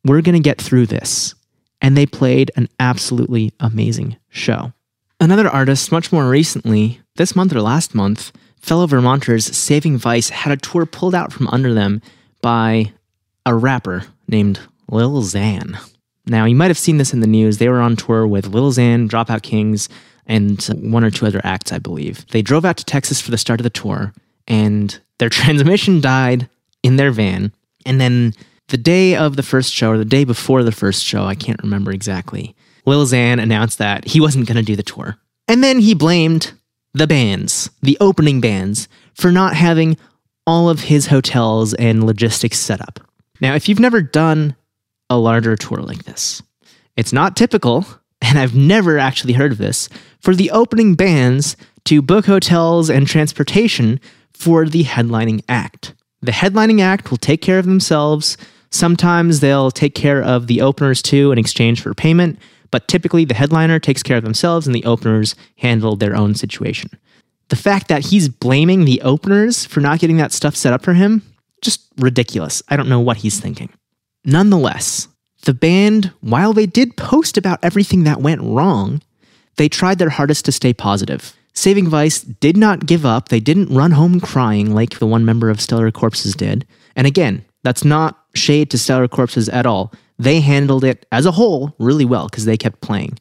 We're 0.03 0.21
going 0.21 0.35
to 0.35 0.41
get 0.41 0.61
through 0.61 0.87
this. 0.87 1.35
And 1.81 1.97
they 1.97 2.05
played 2.05 2.51
an 2.55 2.67
absolutely 2.79 3.53
amazing 3.59 4.17
show. 4.29 4.73
Another 5.19 5.47
artist, 5.47 5.91
much 5.91 6.11
more 6.11 6.29
recently, 6.29 7.01
this 7.15 7.35
month 7.35 7.53
or 7.53 7.61
last 7.61 7.93
month, 7.95 8.31
fellow 8.59 8.87
Vermonters 8.87 9.45
Saving 9.45 9.97
Vice 9.97 10.29
had 10.29 10.51
a 10.53 10.57
tour 10.57 10.85
pulled 10.85 11.15
out 11.15 11.33
from 11.33 11.47
under 11.47 11.73
them 11.73 12.01
by 12.41 12.93
a 13.45 13.55
rapper 13.55 14.03
named 14.27 14.59
Lil 14.89 15.21
Xan. 15.21 15.77
Now, 16.25 16.45
you 16.45 16.55
might 16.55 16.69
have 16.69 16.77
seen 16.77 16.97
this 16.97 17.13
in 17.13 17.19
the 17.19 17.27
news. 17.27 17.57
They 17.57 17.69
were 17.69 17.81
on 17.81 17.95
tour 17.95 18.27
with 18.27 18.47
Lil 18.47 18.71
Xan, 18.71 19.09
Dropout 19.09 19.41
Kings, 19.41 19.89
and 20.27 20.63
one 20.81 21.03
or 21.03 21.09
two 21.09 21.25
other 21.25 21.41
acts, 21.43 21.71
I 21.71 21.79
believe. 21.79 22.25
They 22.27 22.41
drove 22.41 22.65
out 22.65 22.77
to 22.77 22.85
Texas 22.85 23.19
for 23.19 23.31
the 23.31 23.37
start 23.37 23.59
of 23.59 23.63
the 23.63 23.69
tour, 23.69 24.13
and 24.47 24.99
their 25.17 25.29
transmission 25.29 25.99
died 25.99 26.49
in 26.83 26.95
their 26.95 27.11
van. 27.11 27.51
And 27.85 27.99
then 27.99 28.33
the 28.71 28.77
day 28.77 29.15
of 29.15 29.35
the 29.35 29.43
first 29.43 29.73
show, 29.73 29.91
or 29.91 29.97
the 29.97 30.05
day 30.05 30.23
before 30.23 30.63
the 30.63 30.71
first 30.71 31.03
show, 31.03 31.25
I 31.25 31.35
can't 31.35 31.61
remember 31.61 31.91
exactly, 31.91 32.55
Lil 32.85 33.05
Xan 33.05 33.41
announced 33.41 33.77
that 33.77 34.07
he 34.07 34.19
wasn't 34.19 34.47
going 34.47 34.57
to 34.57 34.63
do 34.63 34.75
the 34.75 34.83
tour. 34.83 35.17
And 35.47 35.63
then 35.63 35.79
he 35.79 35.93
blamed 35.93 36.53
the 36.93 37.07
bands, 37.07 37.69
the 37.81 37.97
opening 38.01 38.41
bands, 38.41 38.87
for 39.13 39.31
not 39.31 39.55
having 39.55 39.97
all 40.47 40.69
of 40.69 40.81
his 40.81 41.07
hotels 41.07 41.73
and 41.75 42.03
logistics 42.05 42.59
set 42.59 42.81
up. 42.81 42.99
Now, 43.39 43.53
if 43.55 43.69
you've 43.69 43.79
never 43.79 44.01
done 44.01 44.55
a 45.09 45.17
larger 45.17 45.55
tour 45.55 45.79
like 45.79 46.05
this, 46.05 46.41
it's 46.97 47.13
not 47.13 47.35
typical, 47.35 47.85
and 48.21 48.39
I've 48.39 48.55
never 48.55 48.97
actually 48.97 49.33
heard 49.33 49.51
of 49.51 49.57
this, 49.57 49.89
for 50.19 50.35
the 50.35 50.51
opening 50.51 50.95
bands 50.95 51.55
to 51.85 52.01
book 52.01 52.25
hotels 52.25 52.89
and 52.89 53.07
transportation 53.07 53.99
for 54.33 54.67
the 54.67 54.83
headlining 54.83 55.43
act. 55.49 55.93
The 56.21 56.31
headlining 56.31 56.81
act 56.81 57.09
will 57.09 57.17
take 57.17 57.41
care 57.41 57.59
of 57.59 57.65
themselves. 57.65 58.37
Sometimes 58.71 59.39
they'll 59.39 59.71
take 59.71 59.95
care 59.95 60.23
of 60.23 60.47
the 60.47 60.61
openers 60.61 61.01
too 61.01 61.31
in 61.31 61.37
exchange 61.37 61.81
for 61.81 61.93
payment, 61.93 62.39
but 62.71 62.87
typically 62.87 63.25
the 63.25 63.33
headliner 63.33 63.79
takes 63.79 64.01
care 64.01 64.17
of 64.17 64.23
themselves 64.23 64.65
and 64.65 64.75
the 64.75 64.85
openers 64.85 65.35
handle 65.57 65.95
their 65.95 66.15
own 66.15 66.35
situation. 66.35 66.89
The 67.49 67.57
fact 67.57 67.89
that 67.89 68.05
he's 68.05 68.29
blaming 68.29 68.85
the 68.85 69.01
openers 69.01 69.65
for 69.65 69.81
not 69.81 69.99
getting 69.99 70.17
that 70.17 70.31
stuff 70.31 70.55
set 70.55 70.71
up 70.71 70.83
for 70.83 70.93
him, 70.93 71.21
just 71.61 71.85
ridiculous. 71.97 72.63
I 72.69 72.77
don't 72.77 72.89
know 72.89 73.01
what 73.01 73.17
he's 73.17 73.41
thinking. 73.41 73.69
Nonetheless, 74.23 75.09
the 75.43 75.53
band, 75.53 76.13
while 76.21 76.53
they 76.53 76.65
did 76.65 76.95
post 76.95 77.37
about 77.37 77.59
everything 77.61 78.05
that 78.05 78.21
went 78.21 78.41
wrong, 78.41 79.01
they 79.57 79.67
tried 79.67 79.99
their 79.99 80.09
hardest 80.09 80.45
to 80.45 80.51
stay 80.51 80.73
positive. 80.73 81.35
Saving 81.53 81.89
Vice 81.89 82.21
did 82.21 82.55
not 82.55 82.85
give 82.85 83.05
up. 83.05 83.27
They 83.27 83.41
didn't 83.41 83.75
run 83.75 83.91
home 83.91 84.21
crying 84.21 84.73
like 84.73 84.99
the 84.99 85.07
one 85.07 85.25
member 85.25 85.49
of 85.49 85.59
Stellar 85.59 85.91
Corpses 85.91 86.35
did. 86.35 86.65
And 86.95 87.05
again, 87.05 87.43
that's 87.63 87.83
not 87.83 88.25
shade 88.33 88.69
to 88.71 88.77
Stellar 88.77 89.07
Corpses 89.07 89.49
at 89.49 89.65
all. 89.65 89.93
They 90.17 90.39
handled 90.39 90.83
it 90.83 91.05
as 91.11 91.25
a 91.25 91.31
whole 91.31 91.75
really 91.79 92.05
well 92.05 92.27
because 92.27 92.45
they 92.45 92.57
kept 92.57 92.81
playing. 92.81 93.17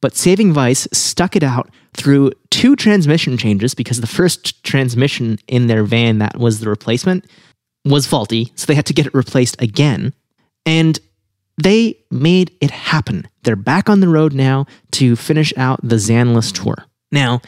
But 0.00 0.16
Saving 0.16 0.52
Vice 0.52 0.88
stuck 0.92 1.36
it 1.36 1.42
out 1.42 1.70
through 1.94 2.32
two 2.50 2.74
transmission 2.76 3.36
changes 3.38 3.74
because 3.74 4.00
the 4.00 4.06
first 4.06 4.62
transmission 4.64 5.38
in 5.46 5.68
their 5.68 5.84
van 5.84 6.18
that 6.18 6.36
was 6.36 6.60
the 6.60 6.68
replacement 6.68 7.26
was 7.84 8.06
faulty, 8.06 8.52
so 8.54 8.66
they 8.66 8.74
had 8.74 8.86
to 8.86 8.92
get 8.92 9.06
it 9.06 9.14
replaced 9.14 9.60
again. 9.60 10.12
And 10.66 10.98
they 11.62 11.98
made 12.10 12.56
it 12.60 12.70
happen. 12.70 13.28
They're 13.42 13.56
back 13.56 13.88
on 13.88 14.00
the 14.00 14.08
road 14.08 14.32
now 14.32 14.66
to 14.92 15.16
finish 15.16 15.52
out 15.56 15.80
the 15.82 15.96
Xanless 15.96 16.52
tour. 16.52 16.76
Now, 17.10 17.40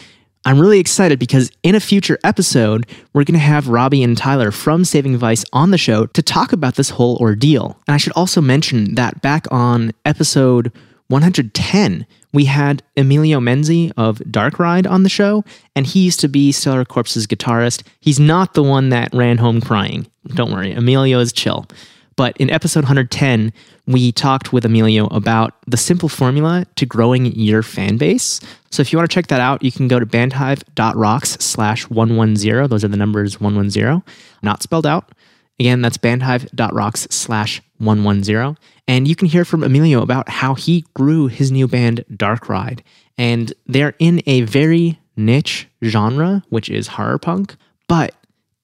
I'm 0.47 0.61
really 0.61 0.79
excited 0.79 1.19
because 1.19 1.51
in 1.63 1.75
a 1.75 1.81
future 1.81 2.19
episode, 2.23 2.87
we're 3.15 3.25
going 3.25 3.33
to 3.33 3.39
have 3.39 3.69
Robbie 3.69 4.03
and 4.03 4.17
Tyler 4.17 4.51
from 4.51 4.85
Saving 4.85 5.17
Vice 5.17 5.43
on 5.55 5.71
the 5.71 5.79
show 5.79 6.05
to 6.07 6.23
talk 6.23 6.53
about 6.53 6.75
this 6.75 6.91
whole 6.91 7.17
ordeal. 7.17 7.81
And 7.89 7.95
I 7.95 7.97
should 7.97 8.13
also 8.13 8.43
mention 8.43 8.95
that 8.97 9.23
back 9.23 9.47
on 9.51 9.93
episode 10.05 10.71
110, 11.09 12.07
we 12.35 12.45
had 12.45 12.83
Emilio 12.97 13.41
Menzi 13.41 13.91
of 13.97 14.21
Dark 14.31 14.59
Ride 14.59 14.87
on 14.87 15.03
the 15.03 15.09
show, 15.09 15.45
and 15.75 15.87
he 15.87 16.05
used 16.05 16.21
to 16.21 16.29
be 16.29 16.53
Stellar 16.53 16.85
Corpse's 16.85 17.27
guitarist. 17.27 17.83
He's 18.01 18.21
not 18.21 18.53
the 18.53 18.63
one 18.63 18.91
that 18.91 19.15
ran 19.15 19.39
home 19.39 19.61
crying. 19.61 20.07
Don't 20.29 20.53
worry, 20.53 20.73
Emilio 20.73 21.21
is 21.21 21.33
chill. 21.33 21.67
But 22.17 22.37
in 22.37 22.51
episode 22.51 22.85
110, 22.85 23.53
we 23.87 24.13
talked 24.13 24.53
with 24.53 24.65
Emilio 24.65 25.07
about 25.07 25.55
the 25.67 25.77
simple 25.77 26.09
formula 26.09 26.67
to 26.77 26.87
growing 26.87 27.27
your 27.35 27.63
fan 27.63 27.97
base. 27.97 28.41
So 28.71 28.81
if 28.81 28.93
you 28.93 28.99
want 28.99 29.11
to 29.11 29.15
check 29.15 29.27
that 29.29 29.41
out, 29.41 29.63
you 29.63 29.73
can 29.73 29.89
go 29.89 29.99
to 29.99 30.07
bandhive.rocks 30.07 31.31
slash 31.41 31.89
110. 31.89 32.69
Those 32.69 32.85
are 32.85 32.89
the 32.89 32.97
numbers 32.97 33.41
110, 33.41 34.03
not 34.43 34.63
spelled 34.63 34.87
out. 34.87 35.13
Again, 35.61 35.83
that's 35.83 35.99
bandhive.rocks 35.99 37.09
slash 37.11 37.63
110. 37.79 38.57
And 38.87 39.09
you 39.09 39.17
can 39.17 39.29
hear 39.29 39.45
from 39.45 39.63
Emilio 39.63 40.03
about 40.03 40.29
how 40.29 40.55
he 40.55 40.85
grew 40.95 41.29
his 41.29 41.51
new 41.53 41.69
band, 41.69 42.05
Dark 42.15 42.49
Ride. 42.49 42.83
And 43.17 43.53
they're 43.67 43.95
in 43.99 44.23
a 44.27 44.43
very 44.43 44.99
niche 45.17 45.69
genre, 45.83 46.43
which 46.49 46.69
is 46.69 46.89
horror 46.89 47.19
punk, 47.19 47.57
but 47.89 48.15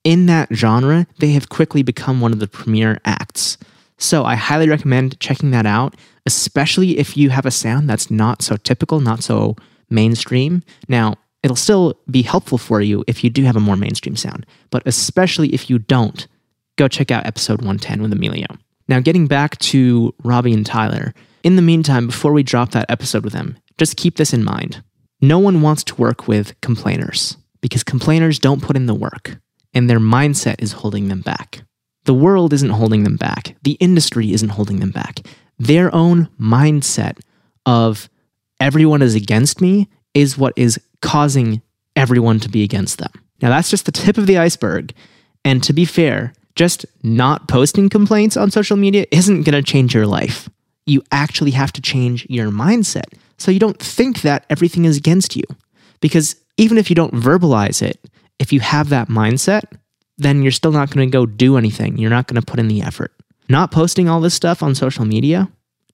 in 0.05 0.27
that 0.27 0.49
genre, 0.53 1.07
they 1.19 1.31
have 1.33 1.49
quickly 1.49 1.83
become 1.83 2.21
one 2.21 2.33
of 2.33 2.39
the 2.39 2.47
premier 2.47 3.01
acts. 3.05 3.59
So 3.99 4.25
I 4.25 4.35
highly 4.35 4.69
recommend 4.69 5.21
checking 5.21 5.51
that 5.51 5.67
out, 5.67 5.95
especially 6.25 6.99
if 6.99 7.17
you 7.17 7.31
have 7.31 7.47
a 7.47 7.51
sound 7.51 7.89
that's 7.89 8.11
not 8.11 8.43
so 8.43 8.57
typical, 8.57 9.01
not 9.01 9.23
so 9.23 9.57
mainstream. 9.91 10.63
Now, 10.89 11.17
it'll 11.43 11.57
still 11.57 11.99
be 12.11 12.23
helpful 12.23 12.59
for 12.59 12.81
you 12.81 13.05
if 13.07 13.23
you 13.23 13.31
do 13.31 13.45
have 13.45 13.57
a 13.57 13.61
more 13.61 13.77
mainstream 13.77 14.17
sound, 14.17 14.47
but 14.71 14.83
especially 14.87 15.49
if 15.55 15.69
you 15.69 15.79
don't, 15.79 16.27
go 16.77 16.89
check 16.89 17.11
out 17.11 17.27
episode 17.27 17.59
110 17.59 18.01
with 18.01 18.13
Emilio. 18.13 18.47
Now, 18.89 19.01
getting 19.01 19.27
back 19.27 19.59
to 19.59 20.15
Robbie 20.25 20.55
and 20.55 20.65
Tyler, 20.65 21.15
in 21.43 21.57
the 21.57 21.63
meantime, 21.63 22.07
before 22.07 22.33
we 22.33 22.43
drop 22.43 22.71
that 22.73 22.91
episode 22.91 23.23
with 23.23 23.33
them, 23.33 23.57
just 23.79 23.97
keep 23.97 24.17
this 24.17 24.33
in 24.33 24.45
mind. 24.45 24.83
No 25.21 25.39
one 25.39 25.61
wants 25.61 25.85
to 25.85 25.95
work 25.97 26.27
with 26.27 26.59
complainers 26.63 27.37
because 27.61 27.85
complainers 27.85 28.39
don't 28.39 28.63
put 28.63 28.77
in 28.77 28.87
the 28.87 28.95
work 28.95 29.39
and 29.75 29.89
their 29.89 30.01
mindset 30.01 30.61
is 30.61 30.73
holding 30.73 31.09
them 31.09 31.21
back. 31.21 31.63
The 32.05 32.15
world 32.15 32.53
isn't 32.53 32.71
holding 32.71 33.05
them 33.05 33.17
back. 33.17 33.57
The 33.63 33.73
industry 33.73 34.33
isn't 34.33 34.49
holding 34.51 34.81
them 34.81 34.91
back. 34.91 35.21
Their 35.59 35.95
own 35.95 36.29
mindset 36.41 37.19
of 37.67 38.09
everyone 38.59 39.03
is 39.03 39.15
against 39.15 39.61
me 39.61 39.89
is 40.15 40.39
what 40.39 40.55
is 40.57 40.81
causing 41.03 41.63
everyone 41.97 42.41
to 42.41 42.49
be 42.49 42.63
against 42.63 42.99
them. 42.99 43.13
Now, 43.43 43.51
that's 43.51 43.71
just 43.71 43.87
the 43.87 43.93
tip 43.93 44.19
of 44.19 44.27
the 44.27 44.39
iceberg. 44.39 44.93
And 45.45 45.63
to 45.63 45.73
be 45.73 45.85
fair, 45.85 46.33
just 46.55 46.85
not 47.03 47.49
posting 47.49 47.89
complaints 47.89 48.37
on 48.37 48.51
social 48.51 48.77
media 48.77 49.07
isn't 49.11 49.43
going 49.43 49.55
to 49.55 49.63
change 49.63 49.95
your 49.95 50.07
life. 50.07 50.49
You 50.87 51.03
actually 51.13 51.53
have 51.53 51.73
to 51.73 51.81
change 51.81 52.27
your 52.29 52.51
mindset 52.51 53.15
so 53.39 53.51
you 53.51 53.61
don't 53.61 53.79
think 53.79 54.23
that 54.23 54.45
everything 54.51 54.85
is 54.85 54.97
against 54.97 55.37
you. 55.37 55.45
Because 56.01 56.37
even 56.57 56.79
if 56.79 56.91
you 56.91 56.97
don't 56.97 57.15
verbalize 57.15 57.83
it, 57.83 57.99
if 58.41 58.53
you 58.53 58.59
have 58.59 58.89
that 58.89 59.09
mindset, 59.09 59.63
then 60.19 60.43
you're 60.43 60.51
still 60.51 60.73
not 60.73 60.91
going 60.91 61.07
to 61.07 61.13
go 61.13 61.27
do 61.27 61.57
anything. 61.57 61.99
You're 61.99 62.11
not 62.11 62.27
going 62.27 62.41
to 62.41 62.47
put 62.47 62.59
in 62.59 62.67
the 62.67 62.83
effort. 62.83 63.13
Not 63.49 63.71
posting 63.71 64.09
all 64.09 64.21
this 64.21 64.35
stuff 64.35 64.63
on 64.63 64.75
social 64.75 65.05
media, 65.05 65.49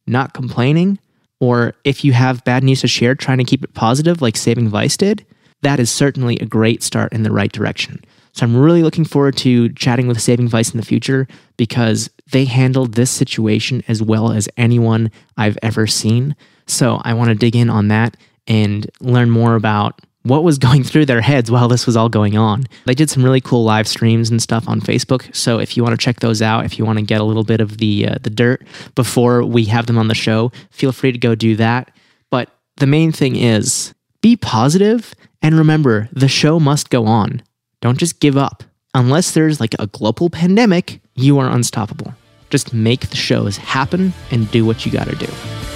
not 0.07 0.33
complaining, 0.33 0.99
or 1.41 1.75
if 1.85 2.05
you 2.05 2.12
have 2.12 2.45
bad 2.45 2.65
news 2.65 2.81
to 2.81 2.88
share, 2.88 3.15
trying 3.15 3.38
to 3.38 3.45
keep 3.45 3.62
it 3.62 3.75
positive 3.75 4.23
like 4.23 4.37
Saving 4.37 4.69
Vice 4.69 4.97
did, 4.97 5.26
that 5.62 5.81
is 5.81 5.91
certainly 5.91 6.38
a 6.38 6.47
great 6.47 6.83
start 6.83 7.12
in 7.12 7.25
the 7.25 7.33
right 7.33 7.53
direction. 7.53 8.03
So 8.33 8.45
I'm 8.45 8.57
really 8.57 8.83
looking 8.83 9.05
forward 9.05 9.37
to 9.38 9.71
chatting 9.71 10.07
with 10.07 10.21
Saving 10.21 10.49
Vice 10.49 10.71
in 10.71 10.79
the 10.79 10.87
future 10.87 11.26
because 11.57 12.11
they 12.31 12.45
handled 12.45 12.95
this 12.95 13.11
situation 13.11 13.83
as 13.88 14.03
well 14.03 14.31
as 14.31 14.49
anyone 14.57 15.11
I've 15.37 15.59
ever 15.62 15.87
seen. 15.87 16.37
So 16.67 17.00
I 17.03 17.15
want 17.15 17.31
to 17.31 17.35
dig 17.35 17.57
in 17.57 17.71
on 17.71 17.88
that 17.88 18.17
and 18.47 18.88
learn 19.00 19.31
more 19.31 19.55
about 19.55 20.03
what 20.26 20.42
was 20.42 20.59
going 20.59 20.83
through 20.83 21.06
their 21.06 21.21
heads 21.21 21.50
while 21.50 21.68
this 21.68 21.87
was 21.87 21.97
all 21.97 22.09
going 22.09 22.37
on. 22.37 22.64
They 22.85 22.95
did 22.95 23.11
some 23.11 23.23
really 23.23 23.40
cool 23.40 23.64
live 23.64 23.87
streams 23.87 24.30
and 24.30 24.42
stuff 24.42 24.68
on 24.68 24.80
Facebook. 24.80 25.35
So 25.35 25.59
if 25.59 25.76
you 25.76 25.83
want 25.83 25.99
to 25.99 26.04
check 26.04 26.21
those 26.21 26.42
out, 26.42 26.64
if 26.64 26.78
you 26.78 26.85
want 26.85 26.99
to 26.99 27.04
get 27.04 27.21
a 27.21 27.25
little 27.25 27.45
bit 27.45 27.61
of 27.61 27.78
the 27.78 28.09
uh, 28.09 28.16
the 28.23 28.30
dirt 28.30 28.66
before 28.95 29.45
we 29.45 29.66
have 29.66 29.87
them 29.87 29.99
on 29.99 30.09
the 30.09 30.14
show, 30.14 30.50
feel 30.71 30.92
free 30.92 31.12
to 31.12 31.18
go 31.18 31.35
do 31.35 31.56
that. 31.56 31.90
But 32.30 32.50
the 32.76 32.87
main 32.87 33.12
thing 33.12 33.37
is 33.37 33.95
be 34.21 34.37
positive 34.37 35.14
and 35.42 35.56
remember 35.56 36.09
the 36.12 36.28
show 36.28 36.59
must 36.59 36.90
go 36.90 37.06
on. 37.06 37.42
Don't 37.80 37.99
just 37.99 38.21
give 38.21 38.37
up. 38.37 38.64
Unless 38.95 39.33
there's 39.33 39.61
like 39.61 39.75
a 39.78 39.87
global 39.87 40.30
pandemic, 40.30 41.00
you 41.14 41.38
are 41.38 41.49
unstoppable. 41.49 42.14
Just 42.50 42.73
make 42.73 43.11
the 43.11 43.16
shows 43.16 43.56
happen 43.56 44.12
and 44.30 44.50
do 44.50 44.64
what 44.64 44.87
you 44.87 44.92
got 44.92 45.06
to 45.06 45.16
do. 45.16 45.75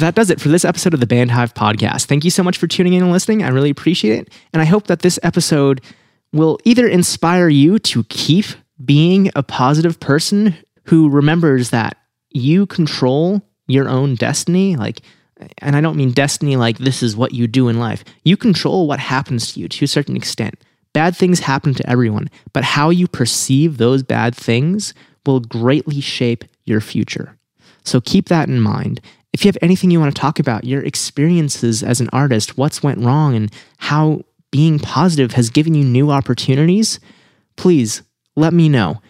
That 0.00 0.14
does 0.14 0.30
it 0.30 0.40
for 0.40 0.48
this 0.48 0.64
episode 0.64 0.94
of 0.94 1.00
the 1.00 1.06
Band 1.06 1.30
Hive 1.30 1.54
podcast. 1.54 2.06
Thank 2.06 2.24
you 2.24 2.30
so 2.30 2.42
much 2.42 2.58
for 2.58 2.66
tuning 2.66 2.92
in 2.94 3.02
and 3.02 3.12
listening. 3.12 3.42
I 3.42 3.48
really 3.48 3.70
appreciate 3.70 4.18
it. 4.20 4.32
And 4.52 4.60
I 4.60 4.64
hope 4.64 4.86
that 4.88 5.00
this 5.00 5.18
episode 5.22 5.80
will 6.32 6.58
either 6.64 6.86
inspire 6.86 7.48
you 7.48 7.78
to 7.78 8.04
keep 8.04 8.46
being 8.84 9.30
a 9.34 9.42
positive 9.42 9.98
person 10.00 10.56
who 10.84 11.08
remembers 11.08 11.70
that 11.70 11.96
you 12.30 12.66
control 12.66 13.42
your 13.66 13.88
own 13.88 14.14
destiny. 14.14 14.76
Like, 14.76 15.02
and 15.58 15.76
I 15.76 15.80
don't 15.80 15.96
mean 15.96 16.12
destiny 16.12 16.56
like 16.56 16.78
this 16.78 17.02
is 17.02 17.16
what 17.16 17.32
you 17.32 17.46
do 17.46 17.68
in 17.68 17.78
life. 17.78 18.04
You 18.24 18.36
control 18.36 18.86
what 18.86 19.00
happens 19.00 19.52
to 19.52 19.60
you 19.60 19.68
to 19.68 19.84
a 19.84 19.88
certain 19.88 20.16
extent. 20.16 20.54
Bad 20.92 21.16
things 21.16 21.40
happen 21.40 21.74
to 21.74 21.88
everyone, 21.88 22.28
but 22.52 22.64
how 22.64 22.90
you 22.90 23.06
perceive 23.06 23.78
those 23.78 24.02
bad 24.02 24.34
things 24.34 24.92
will 25.24 25.40
greatly 25.40 26.00
shape 26.00 26.44
your 26.64 26.80
future. 26.80 27.36
So 27.84 28.00
keep 28.00 28.28
that 28.28 28.48
in 28.48 28.60
mind 28.60 29.00
if 29.32 29.44
you 29.44 29.48
have 29.48 29.58
anything 29.62 29.90
you 29.90 30.00
want 30.00 30.14
to 30.14 30.20
talk 30.20 30.38
about, 30.38 30.64
your 30.64 30.82
experiences 30.82 31.82
as 31.82 32.00
an 32.00 32.08
artist, 32.12 32.56
what's 32.56 32.82
went 32.82 33.00
wrong, 33.00 33.34
and 33.34 33.52
how 33.78 34.22
being 34.50 34.78
positive 34.78 35.32
has 35.32 35.50
given 35.50 35.74
you 35.74 35.84
new 35.84 36.10
opportunities, 36.10 36.98
please 37.56 38.02
let 38.36 38.52
me 38.52 38.68
know. 38.68 39.00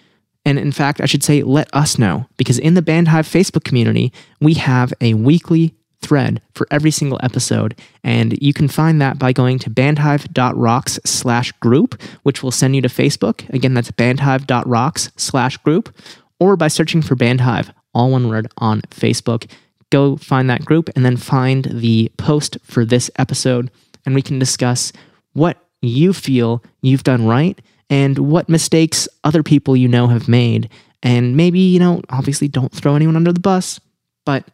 And 0.44 0.58
in 0.58 0.72
fact, 0.72 1.00
I 1.00 1.06
should 1.06 1.22
say, 1.22 1.42
let 1.42 1.72
us 1.74 1.98
know, 1.98 2.26
because 2.36 2.58
in 2.58 2.74
the 2.74 2.82
Bandhive 2.82 3.26
Facebook 3.26 3.64
community, 3.64 4.12
we 4.40 4.54
have 4.54 4.92
a 5.00 5.14
weekly 5.14 5.74
thread 6.02 6.40
for 6.54 6.66
every 6.70 6.90
single 6.90 7.20
episode. 7.22 7.78
And 8.02 8.36
you 8.42 8.54
can 8.54 8.68
find 8.68 9.00
that 9.02 9.18
by 9.18 9.32
going 9.32 9.58
to 9.60 9.70
bandhive.rocks 9.70 10.98
slash 11.04 11.52
group, 11.52 12.00
which 12.22 12.42
will 12.42 12.50
send 12.50 12.74
you 12.74 12.82
to 12.82 12.88
Facebook. 12.88 13.48
Again, 13.50 13.74
that's 13.74 13.90
bandhive.rocks 13.90 15.10
slash 15.16 15.58
group, 15.58 15.94
or 16.38 16.56
by 16.56 16.68
searching 16.68 17.02
for 17.02 17.16
Bandhive, 17.16 17.70
all 17.92 18.10
one 18.10 18.28
word, 18.28 18.50
on 18.56 18.80
Facebook 18.82 19.50
go 19.90 20.16
find 20.16 20.48
that 20.48 20.64
group 20.64 20.88
and 20.94 21.04
then 21.04 21.16
find 21.16 21.64
the 21.64 22.10
post 22.16 22.56
for 22.62 22.84
this 22.84 23.10
episode, 23.16 23.70
and 24.06 24.14
we 24.14 24.22
can 24.22 24.38
discuss 24.38 24.92
what 25.32 25.58
you 25.82 26.12
feel 26.12 26.62
you've 26.82 27.04
done 27.04 27.26
right 27.26 27.60
and 27.88 28.18
what 28.18 28.48
mistakes 28.48 29.08
other 29.24 29.42
people 29.42 29.76
you 29.76 29.88
know 29.88 30.06
have 30.06 30.28
made. 30.28 30.68
And 31.02 31.36
maybe, 31.36 31.60
you 31.60 31.78
know, 31.78 32.02
obviously 32.10 32.48
don't 32.48 32.72
throw 32.72 32.94
anyone 32.94 33.16
under 33.16 33.32
the 33.32 33.40
bus, 33.40 33.80
but 34.24 34.44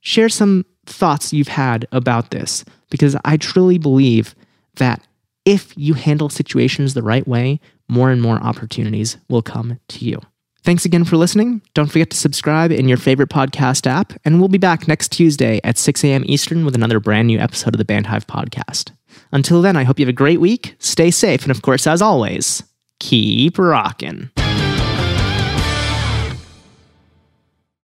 share 0.00 0.28
some 0.28 0.64
thoughts 0.84 1.32
you've 1.32 1.48
had 1.48 1.86
about 1.90 2.30
this 2.30 2.64
because 2.90 3.16
I 3.24 3.36
truly 3.36 3.78
believe 3.78 4.34
that 4.76 5.02
if 5.44 5.72
you 5.76 5.94
handle 5.94 6.28
situations 6.28 6.94
the 6.94 7.02
right 7.02 7.26
way, 7.26 7.60
more 7.88 8.10
and 8.10 8.20
more 8.20 8.36
opportunities 8.36 9.16
will 9.28 9.42
come 9.42 9.78
to 9.88 10.04
you. 10.04 10.20
Thanks 10.66 10.84
again 10.84 11.04
for 11.04 11.16
listening. 11.16 11.62
Don't 11.74 11.86
forget 11.86 12.10
to 12.10 12.16
subscribe 12.16 12.72
in 12.72 12.88
your 12.88 12.96
favorite 12.96 13.28
podcast 13.28 13.86
app, 13.86 14.12
and 14.24 14.40
we'll 14.40 14.48
be 14.48 14.58
back 14.58 14.88
next 14.88 15.12
Tuesday 15.12 15.60
at 15.62 15.78
6 15.78 16.02
a.m. 16.02 16.24
Eastern 16.26 16.64
with 16.64 16.74
another 16.74 16.98
brand 16.98 17.28
new 17.28 17.38
episode 17.38 17.72
of 17.72 17.78
the 17.78 17.84
Bandhive 17.84 18.26
podcast. 18.26 18.90
Until 19.30 19.62
then, 19.62 19.76
I 19.76 19.84
hope 19.84 20.00
you 20.00 20.04
have 20.04 20.12
a 20.12 20.12
great 20.12 20.40
week, 20.40 20.74
stay 20.80 21.12
safe, 21.12 21.42
and 21.42 21.52
of 21.52 21.62
course, 21.62 21.86
as 21.86 22.02
always, 22.02 22.64
keep 22.98 23.60
rocking. 23.60 24.30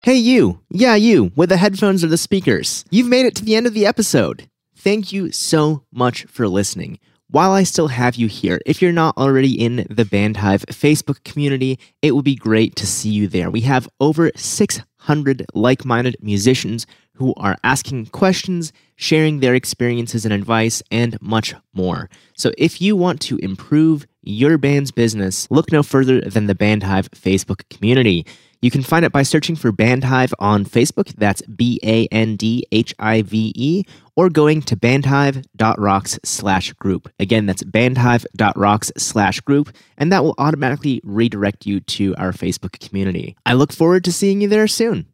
Hey, 0.02 0.16
you. 0.16 0.60
Yeah, 0.72 0.96
you, 0.96 1.32
with 1.36 1.50
the 1.50 1.58
headphones 1.58 2.04
or 2.04 2.08
the 2.08 2.18
speakers. 2.18 2.84
You've 2.90 3.06
made 3.06 3.28
it 3.28 3.36
to 3.36 3.46
the 3.46 3.56
end 3.56 3.68
of 3.68 3.76
the 3.76 3.86
episode. 3.86 4.50
Thank 4.76 5.14
you 5.14 5.32
so 5.32 5.84
much 5.92 6.24
for 6.24 6.48
listening 6.48 6.98
while 7.32 7.52
I 7.52 7.64
still 7.64 7.88
have 7.88 8.16
you 8.16 8.28
here, 8.28 8.60
if 8.66 8.82
you're 8.82 8.92
not 8.92 9.18
already 9.18 9.54
in 9.54 9.88
the 9.90 10.04
Bandhive 10.04 10.66
Facebook 10.66 11.24
community, 11.24 11.80
it 12.02 12.14
would 12.14 12.26
be 12.26 12.36
great 12.36 12.76
to 12.76 12.86
see 12.86 13.10
you 13.10 13.28
there. 13.30 13.50
We 13.50 13.62
have 13.62 13.88
over 14.02 14.32
600 14.36 15.46
like 15.54 15.86
minded 15.86 16.18
musicians 16.22 16.86
who 17.16 17.34
are 17.38 17.56
asking 17.64 18.08
questions, 18.08 18.74
sharing 18.98 19.40
their 19.40 19.56
experiences 19.56 20.26
and 20.26 20.34
advice, 20.34 20.84
and 20.92 21.22
much 21.22 21.54
more. 21.74 22.10
So 22.36 22.52
if 22.58 22.82
you 22.82 22.98
want 22.98 23.22
to 23.22 23.38
improve 23.38 24.06
your 24.24 24.58
band's 24.58 24.92
business, 24.92 25.48
look 25.50 25.72
no 25.72 25.84
further 25.84 26.22
than 26.22 26.48
the 26.48 26.56
Bandhive 26.56 27.10
Facebook 27.12 27.68
community. 27.70 28.26
You 28.62 28.70
can 28.70 28.84
find 28.84 29.04
it 29.04 29.12
by 29.12 29.24
searching 29.24 29.56
for 29.56 29.72
Bandhive 29.72 30.34
on 30.38 30.66
Facebook. 30.66 31.16
That's 31.16 31.42
B 31.42 31.80
A 31.84 32.06
N 32.08 32.36
D 32.36 32.64
H 32.72 32.94
I 33.00 33.24
V 33.24 33.52
E, 33.56 33.84
or 34.16 34.30
going 34.30 34.62
to 34.62 34.76
bandhive.rocks 34.76 36.20
slash 36.24 36.72
group. 36.74 37.12
Again, 37.20 37.48
that's 37.48 37.64
bandhive.rocks 37.64 38.92
slash 38.98 39.40
group, 39.42 39.76
and 39.98 40.12
that 40.12 40.24
will 40.24 40.36
automatically 40.38 41.02
redirect 41.04 41.66
you 41.66 41.80
to 41.80 42.16
our 42.18 42.32
Facebook 42.32 42.80
community. 42.80 43.36
I 43.48 43.54
look 43.54 43.74
forward 43.74 44.04
to 44.04 44.12
seeing 44.12 44.42
you 44.42 44.48
there 44.48 44.68
soon. 44.68 45.08